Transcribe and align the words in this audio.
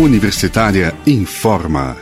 Universitária 0.00 0.92
informa. 1.08 1.96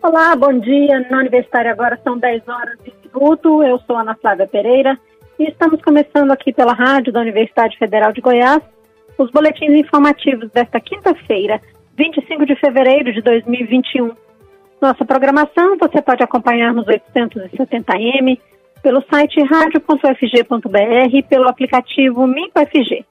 Olá, 0.00 0.36
bom 0.36 0.56
dia. 0.60 1.00
Na 1.10 1.18
Universitária 1.18 1.72
agora 1.72 1.98
são 2.04 2.16
10 2.16 2.46
horas 2.46 2.78
e 2.86 2.94
minuto. 3.08 3.64
Eu 3.64 3.80
sou 3.88 3.96
Ana 3.96 4.14
Flávia 4.14 4.46
Pereira 4.46 4.96
e 5.36 5.48
estamos 5.48 5.82
começando 5.82 6.30
aqui 6.30 6.52
pela 6.52 6.72
rádio 6.72 7.12
da 7.12 7.22
Universidade 7.22 7.76
Federal 7.76 8.12
de 8.12 8.20
Goiás 8.20 8.62
os 9.18 9.28
boletins 9.32 9.72
informativos 9.72 10.48
desta 10.52 10.78
quinta-feira, 10.78 11.60
25 11.98 12.46
de 12.46 12.54
fevereiro 12.54 13.12
de 13.12 13.20
2021. 13.20 14.12
Nossa 14.80 15.04
programação 15.04 15.76
você 15.76 16.00
pode 16.00 16.22
acompanhar 16.22 16.72
nos 16.72 16.86
870m, 16.86 18.38
pelo 18.82 19.02
site 19.12 19.42
radio.fg.br 19.42 21.14
e 21.14 21.22
pelo 21.22 21.48
aplicativo 21.48 22.26
MincoFG. 22.26 23.04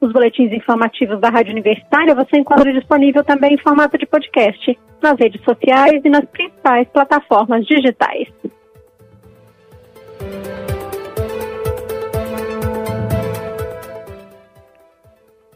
Os 0.00 0.12
boletins 0.12 0.52
informativos 0.52 1.20
da 1.20 1.30
Rádio 1.30 1.52
Universitária 1.52 2.14
você 2.14 2.36
encontra 2.36 2.72
disponível 2.72 3.24
também 3.24 3.54
em 3.54 3.58
formato 3.58 3.96
de 3.96 4.06
podcast, 4.06 4.78
nas 5.02 5.18
redes 5.18 5.42
sociais 5.42 6.02
e 6.04 6.10
nas 6.10 6.24
principais 6.26 6.86
plataformas 6.88 7.66
digitais. 7.66 8.28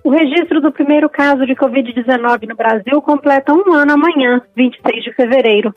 O 0.03 0.11
registro 0.11 0.63
do 0.63 0.73
primeiro 0.73 1.11
caso 1.11 1.45
de 1.45 1.55
Covid-19 1.55 2.49
no 2.49 2.57
Brasil 2.57 3.03
completa 3.03 3.53
um 3.53 3.75
ano 3.75 3.93
amanhã, 3.93 4.41
26 4.57 5.05
de 5.05 5.13
fevereiro. 5.13 5.75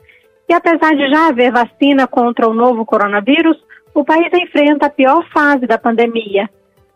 E 0.48 0.54
apesar 0.54 0.96
de 0.96 1.10
já 1.10 1.28
haver 1.28 1.52
vacina 1.52 2.06
contra 2.06 2.48
o 2.48 2.54
novo 2.54 2.86
coronavírus, 2.86 3.62
o 3.94 4.04
país 4.04 4.28
enfrenta 4.32 4.86
a 4.86 4.90
pior 4.90 5.26
fase 5.32 5.66
da 5.66 5.78
pandemia, 5.78 6.48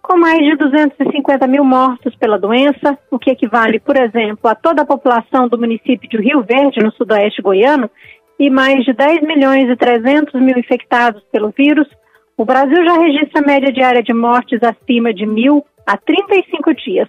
com 0.02 0.16
mais 0.16 0.38
de 0.38 0.56
250 0.56 1.46
mil 1.46 1.64
mortos 1.64 2.14
pela 2.14 2.38
doença, 2.38 2.96
o 3.10 3.18
que 3.18 3.30
equivale, 3.30 3.80
por 3.80 3.96
exemplo, 3.96 4.48
a 4.48 4.54
toda 4.54 4.82
a 4.82 4.86
população 4.86 5.48
do 5.48 5.58
município 5.58 6.08
de 6.08 6.18
Rio 6.18 6.42
Verde, 6.42 6.80
no 6.80 6.92
sudoeste 6.92 7.42
goiano, 7.42 7.90
e 8.38 8.48
mais 8.48 8.84
de 8.84 8.92
10 8.92 9.22
milhões 9.22 9.68
e 9.68 9.76
300 9.76 10.40
mil 10.40 10.56
infectados 10.56 11.22
pelo 11.32 11.50
vírus, 11.50 11.88
o 12.36 12.44
Brasil 12.44 12.84
já 12.84 12.98
registra 12.98 13.42
média 13.42 13.72
diária 13.72 14.02
de 14.02 14.12
mortes 14.12 14.60
acima 14.62 15.12
de 15.12 15.26
mil 15.26 15.64
há 15.86 15.96
35 15.96 16.74
dias. 16.74 17.08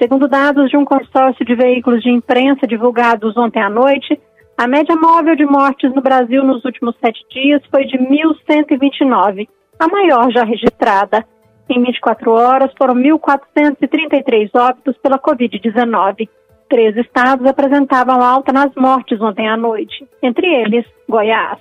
Segundo 0.00 0.28
dados 0.28 0.70
de 0.70 0.76
um 0.76 0.84
consórcio 0.84 1.44
de 1.44 1.54
veículos 1.54 2.02
de 2.02 2.10
imprensa 2.10 2.66
divulgados 2.66 3.36
ontem 3.36 3.60
à 3.60 3.68
noite, 3.68 4.18
a 4.60 4.66
média 4.66 4.94
móvel 4.94 5.34
de 5.36 5.46
mortes 5.46 5.90
no 5.94 6.02
Brasil 6.02 6.44
nos 6.44 6.62
últimos 6.66 6.94
sete 7.00 7.24
dias 7.30 7.62
foi 7.70 7.86
de 7.86 7.96
1.129, 7.96 9.48
a 9.78 9.88
maior 9.88 10.30
já 10.30 10.44
registrada. 10.44 11.24
Em 11.66 11.82
24 11.82 12.30
horas, 12.30 12.70
foram 12.76 12.94
1.433 12.96 14.50
óbitos 14.54 14.98
pela 14.98 15.18
Covid-19. 15.18 16.28
Três 16.68 16.94
estados 16.98 17.46
apresentavam 17.46 18.22
alta 18.22 18.52
nas 18.52 18.74
mortes 18.74 19.18
ontem 19.22 19.48
à 19.48 19.56
noite, 19.56 20.06
entre 20.22 20.46
eles 20.46 20.84
Goiás. 21.08 21.58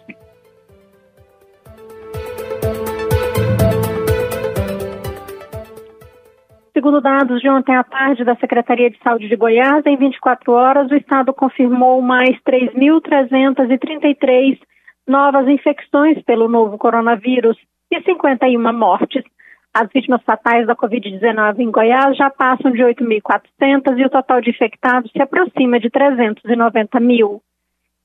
Segundo 6.80 7.02
dados 7.02 7.41
de 7.41 7.49
ontem 7.49 7.75
à 7.75 7.83
tarde 7.83 8.23
da 8.23 8.38
Secretaria 8.38 8.89
de 8.89 8.97
Saúde 9.03 9.27
de 9.27 9.35
Goiás, 9.35 9.85
em 9.85 9.97
24 9.97 10.53
horas 10.53 10.89
o 10.89 10.95
estado 10.95 11.33
confirmou 11.33 12.02
mais 12.02 12.38
3.333 12.47 14.58
novas 15.05 15.45
infecções 15.50 16.23
pelo 16.23 16.47
novo 16.47 16.77
coronavírus 16.77 17.57
e 17.91 18.02
51 18.02 18.72
mortes. 18.72 19.25
As 19.73 19.89
vítimas 19.94 20.23
fatais 20.23 20.66
da 20.67 20.73
Covid-19 20.73 21.59
em 21.59 21.69
Goiás 21.69 22.16
já 22.16 22.30
passam 22.30 22.72
de 22.72 22.81
8.400 22.81 23.97
e 23.97 24.05
o 24.05 24.09
total 24.09 24.39
de 24.39 24.51
infectados 24.51 25.12
se 25.12 25.22
aproxima 25.22 25.81
de 25.81 25.89
390 25.89 26.97
mil. 27.01 27.41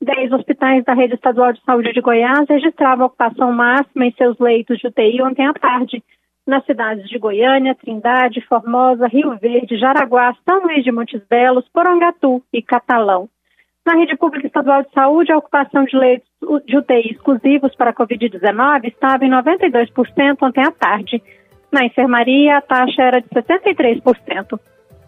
Dez 0.01 0.33
hospitais 0.33 0.83
da 0.83 0.93
rede 0.93 1.13
estadual 1.13 1.53
de 1.53 1.63
saúde 1.63 1.93
de 1.93 2.01
Goiás 2.01 2.45
registravam 2.49 3.05
ocupação 3.05 3.53
máxima 3.53 4.05
em 4.05 4.11
seus 4.17 4.37
leitos 4.37 4.79
de 4.79 4.87
UTI 4.87 5.21
ontem 5.21 5.47
à 5.47 5.53
tarde 5.53 6.03
nas 6.45 6.65
cidades 6.65 7.07
de 7.09 7.17
Goiânia, 7.17 7.75
Trindade, 7.75 8.41
Formosa, 8.41 9.07
Rio 9.07 9.37
Verde, 9.37 9.77
Jaraguá, 9.77 10.35
São 10.47 10.61
Luís 10.63 10.83
de 10.83 10.91
Montes 10.91 11.21
Belos, 11.29 11.67
Porangatu 11.73 12.43
e 12.53 12.61
Catalão. 12.61 13.27
Na 13.85 13.93
rede 13.95 14.15
pública 14.15 14.47
estadual 14.47 14.83
de 14.83 14.91
saúde, 14.91 15.31
a 15.31 15.37
ocupação 15.37 15.85
de 15.85 15.95
leitos 15.95 16.27
de 16.65 16.77
UTI 16.77 17.11
exclusivos 17.11 17.75
para 17.75 17.91
a 17.91 17.93
Covid-19 17.93 18.85
estava 18.85 19.25
em 19.25 19.29
92% 19.29 20.37
ontem 20.41 20.63
à 20.63 20.71
tarde. 20.71 21.21
Na 21.71 21.85
enfermaria, 21.85 22.57
a 22.57 22.61
taxa 22.61 23.01
era 23.01 23.21
de 23.21 23.27
63%. 23.29 24.59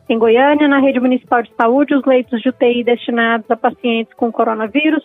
Em 0.10 0.18
Goiânia, 0.18 0.68
na 0.68 0.80
rede 0.80 1.00
municipal 1.00 1.42
de 1.42 1.52
saúde, 1.56 1.96
os 1.96 2.06
leitos 2.06 2.42
de 2.42 2.50
UTI 2.50 2.84
destinados 2.84 3.50
a 3.50 3.58
pacientes 3.58 4.14
com 4.14 4.32
coronavírus 4.32 5.04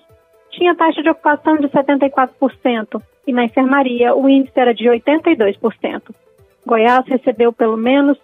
tinha 0.52 0.76
taxa 0.76 1.02
de 1.02 1.10
ocupação 1.10 1.56
de 1.56 1.66
74% 1.68 3.02
e 3.26 3.32
na 3.32 3.44
enfermaria 3.44 4.14
o 4.14 4.28
índice 4.28 4.58
era 4.58 4.74
de 4.74 4.84
82%. 4.84 6.14
Goiás 6.64 7.04
recebeu 7.06 7.52
pelo 7.52 7.76
menos 7.76 8.16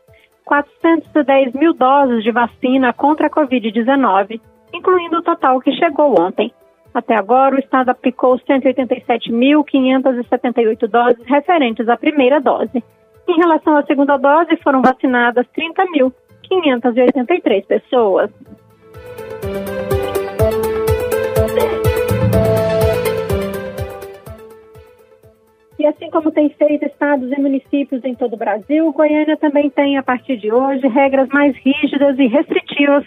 410 0.45 1.55
mil 1.55 1.75
doses 1.75 2.23
de 2.23 2.31
vacina 2.31 2.93
contra 2.93 3.27
a 3.27 3.31
Covid-19, 3.31 4.41
incluindo 4.73 5.19
o 5.19 5.23
total 5.23 5.61
que 5.61 5.73
chegou 5.73 6.21
ontem. 6.21 6.53
Até 6.95 7.17
agora, 7.17 7.57
o 7.57 7.59
Estado 7.59 7.91
aplicou 7.91 8.39
187.578 8.39 10.87
doses 10.89 11.27
referentes 11.27 11.89
à 11.89 11.97
primeira 11.97 12.41
dose. 12.41 12.85
Em 13.29 13.37
relação 13.37 13.77
à 13.77 13.85
segunda 13.85 14.17
dose, 14.17 14.57
foram 14.63 14.81
vacinadas 14.81 15.45
30.583 15.57 17.67
pessoas. 17.67 18.31
Como 26.19 26.33
tem 26.33 26.49
feito 26.51 26.85
estados 26.85 27.31
e 27.31 27.41
municípios 27.41 28.05
em 28.05 28.13
todo 28.13 28.33
o 28.33 28.37
Brasil, 28.37 28.93
Goiânia 28.93 29.37
também 29.37 29.71
tem, 29.71 29.97
a 29.97 30.03
partir 30.03 30.37
de 30.37 30.53
hoje, 30.53 30.85
regras 30.89 31.29
mais 31.29 31.57
rígidas 31.59 32.19
e 32.19 32.27
restritivas 32.27 33.05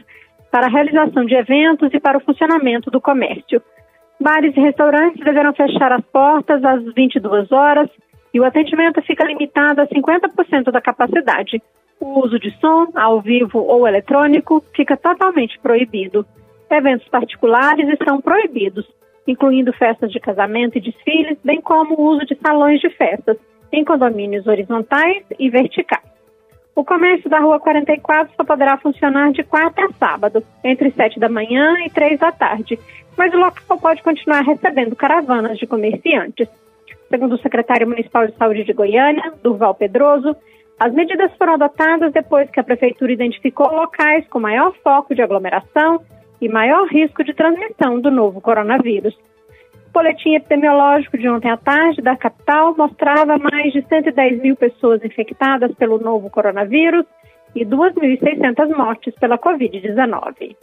para 0.50 0.68
a 0.68 0.70
realização 0.70 1.26
de 1.26 1.36
eventos 1.36 1.94
e 1.94 2.00
para 2.00 2.18
o 2.18 2.22
funcionamento 2.22 2.90
do 2.90 3.02
comércio. 3.02 3.62
Bares 4.18 4.56
e 4.56 4.62
restaurantes 4.62 5.22
deverão 5.26 5.54
fechar 5.54 5.92
as 5.92 6.06
portas 6.06 6.64
às 6.64 6.86
22 6.94 7.52
horas 7.52 7.90
e 8.34 8.40
o 8.40 8.46
atendimento 8.46 9.02
fica 9.02 9.26
limitado 9.26 9.82
a 9.82 9.88
50% 9.88 10.72
da 10.72 10.80
capacidade. 10.80 11.62
O 12.00 12.22
uso 12.22 12.40
de 12.40 12.50
som, 12.62 12.88
ao 12.96 13.20
vivo 13.20 13.60
ou 13.60 13.86
eletrônico, 13.86 14.64
fica 14.74 14.96
totalmente 14.96 15.60
proibido. 15.60 16.26
Eventos 16.70 17.10
particulares 17.10 17.90
estão 17.90 18.22
proibidos, 18.22 18.88
incluindo 19.28 19.74
festas 19.74 20.12
de 20.12 20.20
casamento 20.20 20.78
e 20.78 20.82
desfiles, 20.82 21.38
bem 21.44 21.62
como 21.62 21.96
o 21.96 22.04
uso 22.04 22.26
de 22.26 22.36
salões 22.36 22.80
de 22.80 22.90
festas, 22.90 23.38
em 23.72 23.86
condomínios 23.86 24.48
horizontais 24.48 25.24
e 25.40 25.50
verticais. 25.50 26.12
O 26.76 26.86
comércio 26.86 27.30
da 27.30 27.40
Rua 27.40 27.60
44 27.60 28.34
só 28.36 28.44
poderá 28.44 28.78
funcionar 28.78 29.32
de 29.32 29.44
quarta 29.44 29.86
a 29.86 29.94
sábado, 29.94 30.44
entre 30.64 30.92
7 30.92 31.20
da 31.20 31.30
manhã 31.30 31.76
e 31.86 31.90
3 31.90 32.20
da 32.20 32.32
tarde, 32.32 32.80
mas 33.18 33.34
o 33.34 33.38
local 33.38 33.78
pode 33.80 34.02
continuar 34.02 34.42
recebendo 34.42 34.96
caravanas 34.96 35.58
de 35.58 35.68
comerciantes. 35.68 36.48
Segundo 37.10 37.36
o 37.36 37.42
secretário 37.42 37.88
municipal 37.88 38.26
de 38.26 38.36
saúde 38.38 38.64
de 38.64 38.74
Goiânia, 38.74 39.34
Durval 39.44 39.76
Pedroso, 39.76 40.36
as 40.80 40.94
medidas 40.94 41.32
foram 41.38 41.54
adotadas 41.54 42.14
depois 42.14 42.50
que 42.50 42.60
a 42.60 42.64
prefeitura 42.64 43.12
identificou 43.12 43.68
locais 43.72 44.26
com 44.30 44.40
maior 44.40 44.74
foco 44.82 45.14
de 45.14 45.22
aglomeração 45.22 46.02
e 46.42 46.50
maior 46.50 46.88
risco 46.88 47.24
de 47.24 47.34
transmissão 47.34 48.02
do 48.02 48.10
novo 48.10 48.42
coronavírus. 48.42 49.14
O 49.90 49.94
boletim 49.94 50.34
epidemiológico 50.36 51.18
de 51.18 51.30
ontem 51.30 51.52
à 51.52 51.58
tarde 51.58 52.02
da 52.02 52.18
capital 52.18 52.76
mostrava 52.76 53.38
mais 53.38 53.72
de 53.72 53.86
110 53.88 54.42
mil 54.42 54.56
pessoas 54.56 55.04
infectadas 55.06 55.72
pelo 55.76 56.00
novo 56.00 56.30
coronavírus 56.30 57.06
e 57.56 57.66
2.600 57.66 58.76
mortes 58.76 59.14
pela 59.16 59.38
Covid-19. 59.38 60.56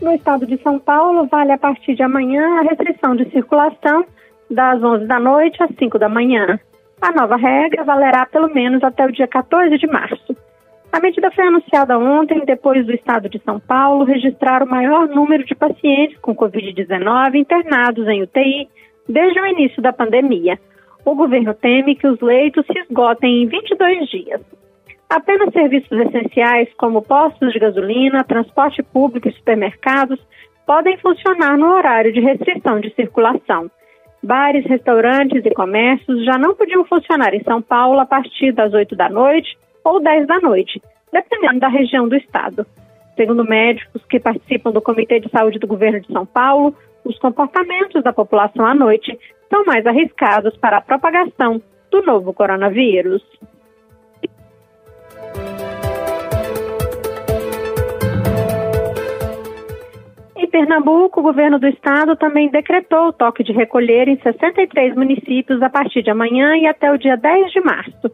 No 0.00 0.12
estado 0.12 0.46
de 0.46 0.60
São 0.62 0.80
Paulo, 0.80 1.28
vale 1.28 1.52
a 1.52 1.58
partir 1.58 1.94
de 1.94 2.02
amanhã 2.02 2.58
a 2.58 2.62
restrição 2.62 3.14
de 3.14 3.30
circulação 3.30 4.04
das 4.50 4.82
11 4.82 5.06
da 5.06 5.20
noite 5.20 5.62
às 5.62 5.70
5 5.76 5.96
da 5.98 6.08
manhã. 6.08 6.58
A 7.02 7.10
nova 7.10 7.34
regra 7.34 7.82
valerá 7.82 8.24
pelo 8.26 8.48
menos 8.54 8.80
até 8.84 9.04
o 9.04 9.10
dia 9.10 9.26
14 9.26 9.76
de 9.76 9.88
março. 9.88 10.36
A 10.92 11.00
medida 11.00 11.32
foi 11.32 11.44
anunciada 11.44 11.98
ontem, 11.98 12.44
depois 12.46 12.86
do 12.86 12.94
estado 12.94 13.28
de 13.28 13.40
São 13.40 13.58
Paulo 13.58 14.04
registrar 14.04 14.62
o 14.62 14.70
maior 14.70 15.08
número 15.08 15.44
de 15.44 15.52
pacientes 15.52 16.16
com 16.18 16.32
Covid-19 16.32 17.34
internados 17.34 18.06
em 18.06 18.22
UTI 18.22 18.68
desde 19.08 19.40
o 19.40 19.46
início 19.46 19.82
da 19.82 19.92
pandemia. 19.92 20.60
O 21.04 21.16
governo 21.16 21.52
teme 21.54 21.96
que 21.96 22.06
os 22.06 22.20
leitos 22.20 22.64
se 22.66 22.78
esgotem 22.78 23.42
em 23.42 23.46
22 23.48 24.08
dias. 24.08 24.40
Apenas 25.10 25.52
serviços 25.52 25.98
essenciais, 25.98 26.68
como 26.76 27.02
postos 27.02 27.52
de 27.52 27.58
gasolina, 27.58 28.22
transporte 28.22 28.80
público 28.80 29.28
e 29.28 29.32
supermercados, 29.32 30.20
podem 30.64 30.96
funcionar 30.98 31.58
no 31.58 31.66
horário 31.66 32.12
de 32.12 32.20
restrição 32.20 32.78
de 32.78 32.94
circulação. 32.94 33.68
Bares, 34.22 34.64
restaurantes 34.66 35.44
e 35.44 35.50
comércios 35.50 36.24
já 36.24 36.38
não 36.38 36.54
podiam 36.54 36.84
funcionar 36.84 37.34
em 37.34 37.42
São 37.42 37.60
Paulo 37.60 37.98
a 37.98 38.06
partir 38.06 38.52
das 38.52 38.72
8 38.72 38.94
da 38.94 39.08
noite 39.08 39.58
ou 39.84 40.00
10 40.00 40.28
da 40.28 40.38
noite, 40.40 40.80
dependendo 41.12 41.58
da 41.58 41.68
região 41.68 42.08
do 42.08 42.14
estado. 42.14 42.64
Segundo 43.16 43.44
médicos 43.44 44.02
que 44.08 44.20
participam 44.20 44.70
do 44.70 44.80
Comitê 44.80 45.18
de 45.18 45.28
Saúde 45.28 45.58
do 45.58 45.66
Governo 45.66 46.00
de 46.00 46.12
São 46.12 46.24
Paulo, 46.24 46.74
os 47.04 47.18
comportamentos 47.18 48.02
da 48.02 48.12
população 48.12 48.64
à 48.64 48.74
noite 48.74 49.18
são 49.50 49.64
mais 49.64 49.84
arriscados 49.86 50.56
para 50.56 50.78
a 50.78 50.80
propagação 50.80 51.60
do 51.90 52.02
novo 52.02 52.32
coronavírus. 52.32 53.22
Pernambuco, 60.52 61.20
o 61.20 61.22
governo 61.22 61.58
do 61.58 61.66
estado 61.66 62.14
também 62.14 62.50
decretou 62.50 63.08
o 63.08 63.12
toque 63.12 63.42
de 63.42 63.52
recolher 63.52 64.06
em 64.06 64.20
63 64.20 64.94
municípios 64.94 65.62
a 65.62 65.70
partir 65.70 66.02
de 66.02 66.10
amanhã 66.10 66.54
e 66.58 66.66
até 66.66 66.92
o 66.92 66.98
dia 66.98 67.16
10 67.16 67.50
de 67.52 67.60
março. 67.62 68.12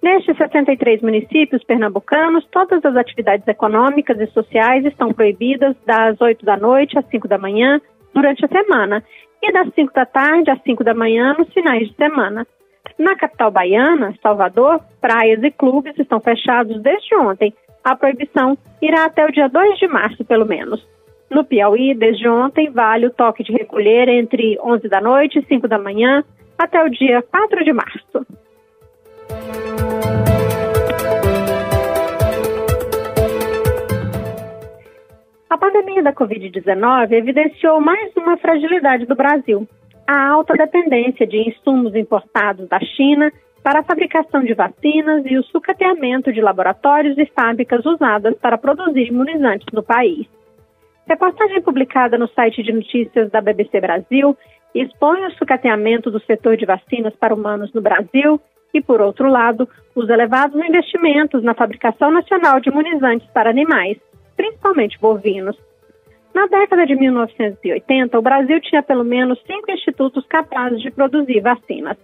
Nestes 0.00 0.36
63 0.36 1.02
municípios 1.02 1.64
pernambucanos, 1.64 2.46
todas 2.52 2.82
as 2.84 2.94
atividades 2.94 3.46
econômicas 3.48 4.20
e 4.20 4.28
sociais 4.28 4.86
estão 4.86 5.12
proibidas 5.12 5.74
das 5.84 6.18
8 6.20 6.46
da 6.46 6.56
noite 6.56 6.96
às 6.96 7.04
5 7.06 7.26
da 7.26 7.36
manhã 7.36 7.80
durante 8.14 8.44
a 8.44 8.48
semana 8.48 9.02
e 9.42 9.52
das 9.52 9.68
5 9.74 9.92
da 9.92 10.06
tarde 10.06 10.48
às 10.48 10.62
5 10.62 10.84
da 10.84 10.94
manhã 10.94 11.34
nos 11.36 11.52
finais 11.52 11.88
de 11.88 11.96
semana. 11.96 12.46
Na 12.96 13.16
capital 13.16 13.50
baiana, 13.50 14.14
Salvador, 14.22 14.80
praias 15.00 15.42
e 15.42 15.50
clubes 15.50 15.98
estão 15.98 16.20
fechados 16.20 16.80
desde 16.80 17.16
ontem. 17.16 17.52
A 17.82 17.96
proibição 17.96 18.56
irá 18.80 19.06
até 19.06 19.26
o 19.26 19.32
dia 19.32 19.48
2 19.48 19.76
de 19.76 19.88
março, 19.88 20.24
pelo 20.24 20.46
menos. 20.46 20.80
No 21.30 21.44
Piauí, 21.44 21.94
desde 21.94 22.28
ontem, 22.28 22.70
vale 22.70 23.06
o 23.06 23.10
toque 23.10 23.44
de 23.44 23.52
recolher 23.52 24.08
entre 24.08 24.58
11 24.60 24.88
da 24.88 25.00
noite 25.00 25.38
e 25.38 25.46
5 25.46 25.68
da 25.68 25.78
manhã 25.78 26.24
até 26.58 26.82
o 26.82 26.90
dia 26.90 27.22
4 27.22 27.64
de 27.64 27.72
março. 27.72 28.26
A 35.48 35.56
pandemia 35.56 36.02
da 36.02 36.12
Covid-19 36.12 37.12
evidenciou 37.12 37.80
mais 37.80 38.12
uma 38.16 38.36
fragilidade 38.36 39.06
do 39.06 39.14
Brasil: 39.14 39.68
a 40.08 40.30
alta 40.30 40.54
dependência 40.54 41.28
de 41.28 41.48
insumos 41.48 41.94
importados 41.94 42.68
da 42.68 42.80
China 42.80 43.32
para 43.62 43.80
a 43.80 43.84
fabricação 43.84 44.42
de 44.42 44.52
vacinas 44.52 45.22
e 45.26 45.38
o 45.38 45.44
sucateamento 45.44 46.32
de 46.32 46.40
laboratórios 46.40 47.16
e 47.16 47.26
fábricas 47.26 47.86
usadas 47.86 48.34
para 48.38 48.58
produzir 48.58 49.06
imunizantes 49.06 49.68
no 49.72 49.82
país. 49.82 50.26
Reportagem 51.06 51.60
publicada 51.62 52.16
no 52.16 52.28
site 52.28 52.62
de 52.62 52.72
notícias 52.72 53.30
da 53.30 53.40
BBC 53.40 53.80
Brasil 53.80 54.36
expõe 54.74 55.24
o 55.26 55.30
sucateamento 55.32 56.10
do 56.10 56.20
setor 56.20 56.56
de 56.56 56.64
vacinas 56.64 57.14
para 57.16 57.34
humanos 57.34 57.72
no 57.72 57.80
Brasil 57.80 58.40
e, 58.72 58.80
por 58.80 59.00
outro 59.00 59.28
lado, 59.28 59.68
os 59.94 60.08
elevados 60.08 60.56
investimentos 60.62 61.42
na 61.42 61.54
fabricação 61.54 62.10
nacional 62.10 62.60
de 62.60 62.70
imunizantes 62.70 63.28
para 63.32 63.50
animais, 63.50 63.98
principalmente 64.36 64.98
bovinos. 65.00 65.56
Na 66.32 66.46
década 66.46 66.86
de 66.86 66.94
1980, 66.94 68.16
o 68.16 68.22
Brasil 68.22 68.60
tinha 68.60 68.82
pelo 68.82 69.04
menos 69.04 69.42
cinco 69.44 69.70
institutos 69.72 70.24
capazes 70.26 70.80
de 70.80 70.90
produzir 70.90 71.40
vacinas. 71.40 71.96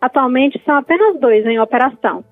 Atualmente, 0.00 0.60
são 0.64 0.76
apenas 0.76 1.20
dois 1.20 1.44
em 1.44 1.60
operação: 1.60 2.24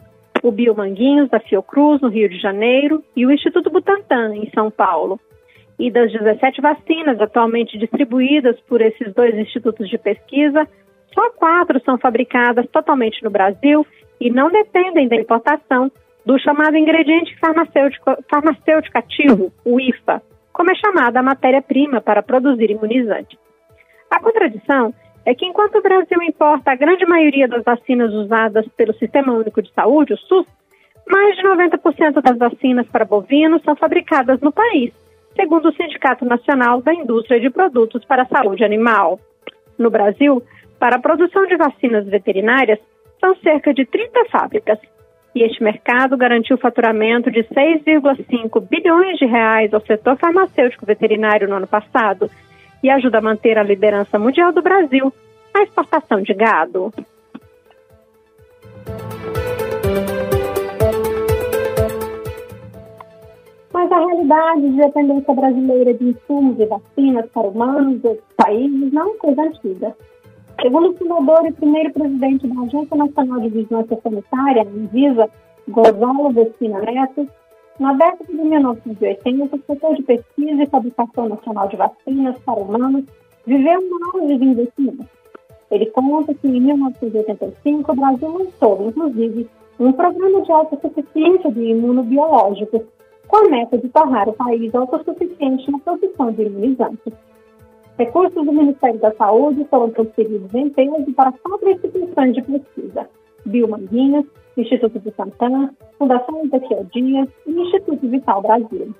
o 0.42 0.50
Biomanguinhos, 0.50 1.28
da 1.28 1.38
Fiocruz, 1.38 2.00
no 2.00 2.08
Rio 2.08 2.28
de 2.28 2.38
Janeiro, 2.38 3.04
e 3.14 3.26
o 3.26 3.30
Instituto 3.30 3.70
Butantan, 3.70 4.34
em 4.34 4.50
São 4.50 4.70
Paulo. 4.70 5.20
E 5.78 5.90
das 5.90 6.12
17 6.12 6.60
vacinas 6.60 7.20
atualmente 7.20 7.78
distribuídas 7.78 8.60
por 8.62 8.80
esses 8.80 9.12
dois 9.14 9.34
institutos 9.36 9.88
de 9.88 9.98
pesquisa, 9.98 10.68
só 11.14 11.30
quatro 11.30 11.80
são 11.84 11.98
fabricadas 11.98 12.66
totalmente 12.70 13.22
no 13.22 13.30
Brasil 13.30 13.86
e 14.20 14.30
não 14.30 14.50
dependem 14.50 15.08
da 15.08 15.16
importação 15.16 15.90
do 16.24 16.38
chamado 16.38 16.76
ingrediente 16.76 17.36
farmacêutico, 17.38 18.16
farmacêutico 18.30 18.98
ativo, 18.98 19.52
o 19.64 19.80
IFA, 19.80 20.22
como 20.52 20.70
é 20.70 20.74
chamada 20.74 21.18
a 21.18 21.22
matéria-prima 21.22 22.00
para 22.00 22.22
produzir 22.22 22.70
imunizante. 22.70 23.38
A 24.10 24.20
contradição 24.20 24.94
é 25.24 25.34
que 25.34 25.46
enquanto 25.46 25.76
o 25.76 25.82
Brasil 25.82 26.22
importa 26.22 26.72
a 26.72 26.76
grande 26.76 27.06
maioria 27.06 27.48
das 27.48 27.64
vacinas 27.64 28.12
usadas 28.12 28.66
pelo 28.76 28.94
Sistema 28.94 29.32
Único 29.32 29.62
de 29.62 29.72
Saúde, 29.72 30.14
o 30.14 30.18
SUS, 30.18 30.46
mais 31.08 31.36
de 31.36 31.42
90% 31.42 32.20
das 32.20 32.38
vacinas 32.38 32.86
para 32.88 33.04
bovinos 33.04 33.62
são 33.62 33.74
fabricadas 33.74 34.40
no 34.40 34.52
país, 34.52 34.92
segundo 35.36 35.68
o 35.68 35.72
Sindicato 35.74 36.24
Nacional 36.24 36.82
da 36.82 36.94
Indústria 36.94 37.40
de 37.40 37.50
Produtos 37.50 38.04
para 38.04 38.22
a 38.22 38.26
Saúde 38.26 38.64
Animal. 38.64 39.18
No 39.78 39.90
Brasil, 39.90 40.42
para 40.78 40.96
a 40.96 41.00
produção 41.00 41.46
de 41.46 41.56
vacinas 41.56 42.06
veterinárias, 42.06 42.78
são 43.20 43.36
cerca 43.36 43.72
de 43.72 43.84
30 43.86 44.24
fábricas, 44.26 44.78
e 45.34 45.42
este 45.42 45.62
mercado 45.62 46.16
garantiu 46.16 46.58
faturamento 46.58 47.30
de 47.30 47.42
6,5 47.44 48.60
bilhões 48.68 49.18
de 49.18 49.24
reais 49.24 49.72
ao 49.72 49.80
setor 49.80 50.16
farmacêutico 50.18 50.84
veterinário 50.84 51.48
no 51.48 51.56
ano 51.56 51.66
passado 51.66 52.30
e 52.82 52.90
ajuda 52.90 53.18
a 53.18 53.22
manter 53.22 53.56
a 53.56 53.62
liderança 53.62 54.18
mundial 54.18 54.52
do 54.52 54.60
Brasil 54.60 55.12
na 55.54 55.62
exportação 55.62 56.20
de 56.20 56.34
gado. 56.34 56.92
Realidade 64.32 64.62
de 64.62 64.76
dependência 64.76 65.34
brasileira 65.34 65.92
de 65.92 66.04
insumos 66.08 66.58
e 66.58 66.64
vacinas 66.64 67.28
para 67.34 67.48
humanos 67.48 68.02
e 68.02 68.06
outros 68.08 68.26
países 68.34 68.90
não 68.90 69.10
é 69.10 69.16
coisa 69.18 69.42
antiga. 69.42 69.94
Segundo 70.58 70.88
o 70.88 70.96
fundador 70.96 71.46
e 71.46 71.52
primeiro 71.52 71.92
presidente 71.92 72.46
da 72.46 72.62
Agência 72.62 72.96
Nacional 72.96 73.40
de 73.40 73.48
Vigilância 73.50 74.00
Sanitária, 74.02 74.62
Anvisa, 74.62 75.28
Gonzalo 75.68 76.32
Vecina 76.32 76.80
Neto, 76.80 77.28
na 77.78 77.92
década 77.92 78.24
de 78.24 78.32
1980, 78.32 79.54
o 79.54 79.60
setor 79.66 79.96
de 79.96 80.02
pesquisa 80.02 80.62
e 80.62 80.66
fabricação 80.66 81.28
nacional 81.28 81.68
de 81.68 81.76
vacinas 81.76 82.38
para 82.38 82.58
humanos 82.58 83.04
viveu 83.46 83.80
um 83.80 84.18
auge 84.18 84.38
de. 84.38 84.72
Ele 85.70 85.86
conta 85.86 86.32
que 86.32 86.48
em 86.48 86.58
1985 86.58 87.92
o 87.92 87.94
Brasil 87.94 88.28
lançou, 88.28 88.88
inclusive, 88.88 89.46
um 89.78 89.92
programa 89.92 90.40
de 90.42 90.52
autossuficiência 90.52 91.50
de 91.50 91.64
imunobiológicos, 91.64 92.82
com 93.32 93.46
a 93.46 93.48
meta 93.48 93.78
de 93.78 93.88
tornar 93.88 94.28
o 94.28 94.34
país 94.34 94.74
autossuficiente 94.74 95.70
na 95.70 95.78
produção 95.78 96.30
de 96.32 96.42
imunizantes. 96.42 97.14
Recursos 97.98 98.44
do 98.44 98.52
Ministério 98.52 99.00
da 99.00 99.10
Saúde 99.12 99.66
foram 99.70 99.88
transferidos 99.88 100.52
em 100.54 100.68
peso 100.68 101.14
para 101.16 101.32
quatro 101.32 101.70
instituições 101.70 102.34
de 102.34 102.42
pesquisa: 102.42 103.08
Biomanguinhas, 103.46 104.26
Instituto 104.54 104.98
de 104.98 105.10
Santana, 105.12 105.74
Fundação 105.98 106.44
Ezequiel 106.44 106.86
Dias 106.92 107.28
e 107.46 107.52
Instituto 107.52 108.06
Vital 108.06 108.42
Brasil. 108.42 108.94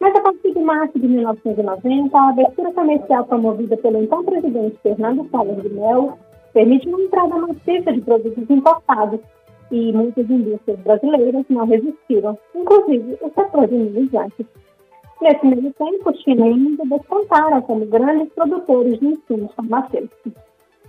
Mas 0.00 0.16
a 0.16 0.20
partir 0.22 0.54
de 0.54 0.60
março 0.60 0.98
de 0.98 1.06
1990, 1.06 2.18
a 2.18 2.28
abertura 2.30 2.72
comercial 2.72 3.26
promovida 3.26 3.76
pelo 3.76 4.02
então 4.02 4.24
presidente 4.24 4.78
Fernando 4.82 5.28
Collor 5.28 5.60
de 5.60 5.68
Mello 5.68 6.14
permitiu 6.54 6.92
uma 6.92 7.02
entrada 7.02 7.36
maciça 7.36 7.92
de 7.92 8.00
produtos 8.00 8.48
importados 8.48 9.20
e 9.70 9.92
muitas 9.92 10.28
indústrias 10.28 10.78
brasileiras 10.80 11.44
não 11.48 11.66
resistiram, 11.66 12.38
inclusive 12.54 13.18
o 13.20 13.30
setor 13.34 13.66
de 13.66 13.74
imunizantes. 13.74 14.46
Nesse 15.20 15.46
mesmo 15.46 15.72
tempo, 15.72 16.16
China 16.18 16.46
e 16.46 16.52
Índia 16.52 16.84
despontaram 16.86 17.60
como 17.62 17.84
grandes 17.86 18.32
produtores 18.34 18.98
de 19.00 19.06
insumos 19.06 19.52
farmacêuticos. 19.54 20.32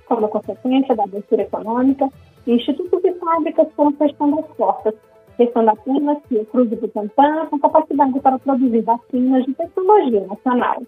Como 0.06 0.28
consequência 0.28 0.96
da 0.96 1.04
abertura 1.04 1.44
econômica, 1.44 2.10
institutos 2.46 3.04
e 3.04 3.12
fábricas 3.14 3.68
foram 3.76 3.92
fechando 3.94 4.40
as 4.40 4.46
portas, 4.56 4.94
restando 5.38 5.72
apenas 5.72 6.18
Cruz 6.52 6.72
e 6.72 6.76
Butantan 6.76 7.48
com 7.50 7.60
capacidade 7.60 8.20
para 8.20 8.40
produzir 8.40 8.82
vacinas 8.82 9.46
de 9.46 9.54
tecnologia 9.54 10.28
nacional. 10.28 10.84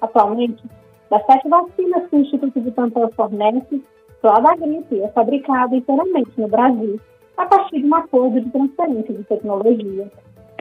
Atualmente, 0.00 0.62
das 1.10 1.24
sete 1.26 1.48
vacinas 1.48 2.06
que 2.08 2.16
o 2.16 2.20
Instituto 2.20 2.60
Butantan 2.60 3.08
fornece, 3.16 3.82
só 4.20 4.28
a 4.28 4.40
da 4.40 4.56
gripe 4.56 5.00
é 5.00 5.08
fabricada 5.08 5.74
inteiramente 5.74 6.30
no 6.36 6.48
Brasil, 6.48 7.00
a 7.36 7.46
partir 7.46 7.80
de 7.80 7.86
um 7.86 7.94
acordo 7.94 8.40
de 8.40 8.50
transferência 8.50 9.14
de 9.14 9.24
tecnologia 9.24 10.10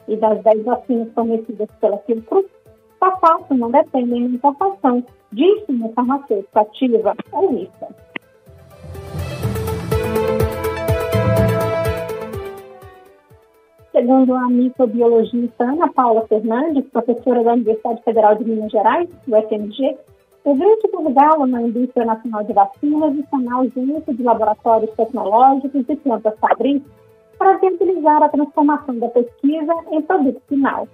e 0.07 0.15
das 0.17 0.41
10 0.43 0.63
vacinas 0.63 1.13
fornecidas 1.13 1.69
pela 1.79 1.97
Fiocruz, 1.99 2.45
quatro 3.19 3.55
não 3.55 3.71
dependem 3.71 4.21
da 4.21 4.35
importação 4.35 5.03
de 5.31 5.43
insumo 5.43 5.91
farmacêutico 5.93 6.59
ativa 6.59 7.15
ou 7.31 7.53
IFA. 7.53 7.87
Segundo 13.91 14.33
a 14.33 14.49
microbiologista 14.49 15.63
Ana 15.63 15.91
Paula 15.93 16.27
Fernandes, 16.27 16.85
professora 16.91 17.43
da 17.43 17.53
Universidade 17.53 18.01
Federal 18.03 18.35
de 18.35 18.43
Minas 18.43 18.71
Gerais, 18.71 19.07
UFMG, 19.27 19.95
o 20.45 20.55
grande 20.55 20.87
gargalo 20.91 21.45
na 21.45 21.61
indústria 21.61 22.05
nacional 22.05 22.43
de 22.43 22.53
vacinas 22.53 23.15
está 23.17 23.37
na 23.37 23.55
ausência 23.55 24.13
de 24.13 24.23
laboratórios 24.23 24.91
tecnológicos 24.95 25.85
e 25.87 25.95
plantas 25.95 26.37
fabris 26.39 26.81
para 27.37 27.57
viabilizar 27.57 28.21
a 28.21 28.29
transformação 28.29 28.99
da 28.99 29.07
pesquisa 29.09 29.73
em 29.91 30.01
produto 30.01 30.41
final. 30.47 30.87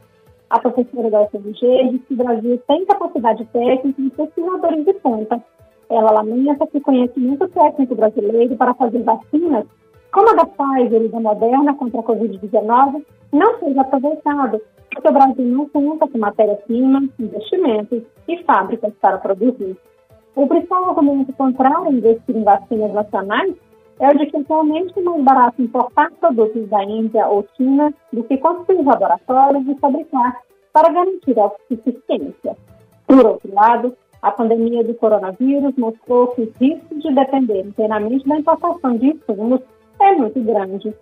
A 0.49 0.59
professora 0.59 1.09
da 1.09 1.21
UFMG 1.21 1.89
diz 1.91 2.01
que 2.05 2.13
o 2.13 2.17
Brasil 2.17 2.61
tem 2.67 2.85
capacidade 2.85 3.45
técnica 3.45 4.01
e 4.01 4.09
pesquisadores 4.09 4.85
de 4.85 4.93
ponta, 4.93 5.43
Ela 5.89 6.11
lamenta 6.11 6.67
que 6.67 6.77
o 6.77 6.81
conhecimento 6.81 7.47
técnico 7.47 7.95
brasileiro 7.95 8.55
para 8.55 8.75
fazer 8.75 9.01
vacinas, 9.01 9.65
como 10.11 10.29
a 10.29 10.33
da 10.33 10.45
Pfizer 10.45 11.01
e 11.01 11.07
da 11.07 11.19
Moderna 11.19 11.73
contra 11.73 11.99
a 11.99 12.03
Covid-19, 12.03 13.03
não 13.31 13.59
seja 13.59 13.81
aproveitado, 13.81 14.61
porque 14.89 15.07
o 15.07 15.13
Brasil 15.13 15.45
não 15.45 15.69
conta 15.69 16.07
com 16.07 16.17
matéria-prima, 16.17 17.07
investimentos 17.19 18.03
e 18.27 18.43
fábricas 18.43 18.93
para 19.01 19.17
produzir. 19.17 19.77
O 20.35 20.47
principal 20.47 20.89
argumento 20.89 21.33
contrário 21.33 21.87
a 21.87 21.91
investir 21.91 22.35
em 22.35 22.43
vacinas 22.43 22.93
nacionais 22.93 23.55
é 23.99 24.09
o 24.09 24.17
de 24.17 24.25
que 24.27 24.37
atualmente 24.37 24.97
é 24.97 25.01
mais 25.01 25.23
barato 25.23 25.61
importar 25.61 26.11
produtos 26.19 26.67
da 26.69 26.83
Índia 26.83 27.27
ou 27.27 27.45
China 27.57 27.93
do 28.13 28.23
que 28.23 28.37
construir 28.37 28.83
laboratórios 28.83 29.67
e 29.67 29.75
fabricar 29.75 30.37
para 30.71 30.93
garantir 30.93 31.37
a 31.39 31.51
suficiência. 31.67 32.55
Por 33.05 33.25
outro 33.25 33.53
lado, 33.53 33.95
a 34.21 34.31
pandemia 34.31 34.83
do 34.83 34.93
coronavírus 34.95 35.75
mostrou 35.77 36.27
que 36.27 36.43
os 36.43 36.55
riscos 36.57 37.01
de 37.01 37.13
depender 37.13 37.61
inteiramente 37.61 38.27
da 38.27 38.37
importação 38.37 38.95
de 38.97 39.07
insumos 39.07 39.61
é 39.99 40.13
muito 40.13 40.39
grande. 40.41 40.93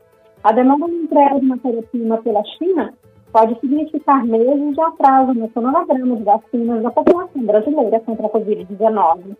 A 0.43 0.51
demanda 0.51 0.87
de 0.87 0.95
entrega 0.95 1.39
de 1.39 1.45
matéria-prima 1.45 2.17
pela 2.19 2.43
China 2.57 2.93
pode 3.31 3.59
significar 3.59 4.25
meses 4.25 4.73
de 4.73 4.81
atraso 4.81 5.33
no 5.33 5.49
cronograma 5.49 6.15
de 6.15 6.23
vacinas 6.23 6.83
da 6.83 6.91
população 6.91 7.43
brasileira 7.43 7.99
contra 8.01 8.25
a 8.25 8.29
Covid-19. 8.29 9.35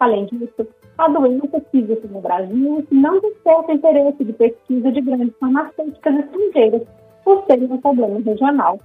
Além 0.00 0.26
disso, 0.26 0.66
a 0.98 1.08
doença 1.08 1.62
existe 1.72 2.08
no 2.08 2.20
Brasil 2.20 2.84
não 2.90 3.20
desperta 3.20 3.72
interesse 3.72 4.24
de 4.24 4.32
pesquisa 4.32 4.92
de 4.92 5.00
grandes 5.00 5.34
farmacêuticas 5.38 6.14
estrangeiras, 6.16 6.82
por 7.24 7.44
ser 7.46 7.62
um 7.62 7.78
problema 7.78 8.20
regional. 8.20 8.78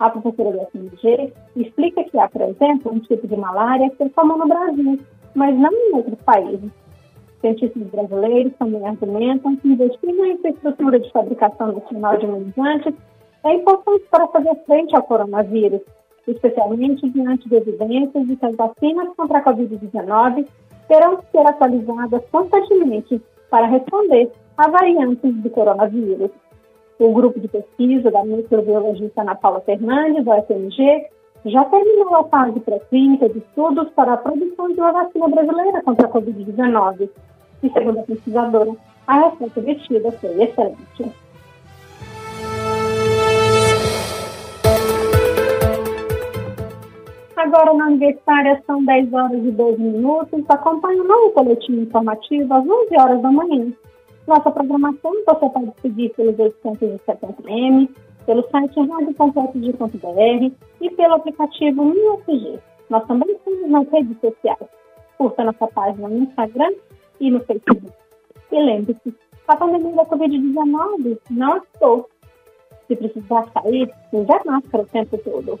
A 0.00 0.10
professora 0.10 0.56
da 0.56 0.66
FMG 0.66 1.32
explica 1.56 2.04
que 2.04 2.18
há, 2.18 2.28
por 2.28 2.42
exemplo, 2.42 2.92
um 2.92 2.98
tipo 2.98 3.28
de 3.28 3.36
malária 3.36 3.90
que 3.90 4.02
é 4.02 4.08
comum 4.08 4.38
no 4.38 4.48
Brasil, 4.48 4.98
mas 5.34 5.56
não 5.56 5.70
em 5.72 5.94
outros 5.94 6.18
países. 6.24 6.70
Cientistas 7.40 7.82
brasileiros 7.88 8.52
também 8.58 8.86
argumentam 8.86 9.54
que 9.56 9.68
investir 9.68 10.14
na 10.14 10.28
infraestrutura 10.28 10.98
de 10.98 11.12
fabricação 11.12 11.72
nacional 11.72 12.16
de 12.16 12.24
imunizantes 12.24 12.94
é 13.44 13.54
importante 13.54 14.04
para 14.10 14.26
fazer 14.28 14.54
frente 14.66 14.96
ao 14.96 15.02
coronavírus, 15.02 15.80
especialmente 16.26 17.08
diante 17.10 17.48
de 17.48 17.56
evidências 17.56 18.26
de 18.26 18.36
que 18.36 18.46
as 18.46 18.56
vacinas 18.56 19.08
contra 19.14 19.38
a 19.38 19.44
Covid-19 19.44 20.46
terão 20.88 21.16
que 21.16 21.30
ser 21.30 21.46
atualizadas 21.46 22.22
constantemente 22.32 23.20
para 23.50 23.66
responder 23.66 24.32
a 24.56 24.68
variantes 24.68 25.34
do 25.34 25.50
coronavírus. 25.50 26.30
O 26.98 27.12
grupo 27.12 27.38
de 27.38 27.48
pesquisa 27.48 28.10
da 28.10 28.24
microbiologista 28.24 29.22
Ana 29.22 29.34
Paula 29.34 29.60
Fernandes, 29.60 30.24
da 30.24 30.38
UFMG, 30.38 31.06
já 31.44 31.64
terminou 31.66 32.16
a 32.16 32.24
fase 32.24 32.58
pré-clínica 32.60 33.28
de 33.28 33.38
estudos 33.38 33.90
para 33.90 34.14
a 34.14 34.16
produção 34.16 34.68
de 34.72 34.80
uma 34.80 34.92
vacina 34.92 35.28
brasileira 35.28 35.82
contra 35.82 36.06
a 36.06 36.10
Covid-19. 36.10 37.10
E, 37.62 37.70
segundo 37.70 37.98
a 37.98 38.02
pesquisadora, 38.02 38.72
a 39.06 39.28
resposta 39.28 39.60
obtida 39.60 40.12
foi 40.12 40.42
excelente. 40.42 41.23
Agora 47.44 47.74
na 47.74 47.88
Universitária 47.88 48.62
são 48.66 48.82
10 48.82 49.12
horas 49.12 49.44
e 49.44 49.50
12 49.50 49.78
minutos. 49.78 50.44
Acompanhe 50.48 50.98
o 50.98 51.04
novo 51.04 51.30
coletivo 51.32 51.78
informativo 51.78 52.54
às 52.54 52.66
11 52.66 52.96
horas 52.98 53.20
da 53.20 53.30
manhã. 53.30 53.70
Nossa 54.26 54.50
programação 54.50 55.12
você 55.26 55.50
pode 55.50 55.72
seguir 55.82 56.08
pelos 56.14 56.36
870M, 56.36 57.90
pelo 58.24 58.48
site 58.48 58.80
radiocompleto.br 58.80 60.54
e 60.80 60.90
pelo 60.92 61.14
aplicativo 61.14 61.82
UFG. 61.82 62.58
Nós 62.88 63.06
também 63.06 63.30
estamos 63.36 63.70
nas 63.70 63.88
redes 63.90 64.18
sociais. 64.22 64.66
Curta 65.18 65.44
nossa 65.44 65.66
página 65.66 66.08
no 66.08 66.22
Instagram 66.24 66.72
e 67.20 67.30
no 67.30 67.40
Facebook. 67.40 67.92
E 68.52 68.58
lembre-se, 68.58 69.14
a 69.46 69.54
pandemia 69.54 69.92
da 69.92 70.06
Covid-19 70.06 71.18
não 71.28 71.52
acabou. 71.52 72.08
Se 72.88 72.96
precisar 72.96 73.46
sair, 73.52 73.92
use 74.14 74.32
a 74.32 74.40
máscara 74.46 74.84
o 74.84 74.86
tempo 74.86 75.18
todo. 75.18 75.60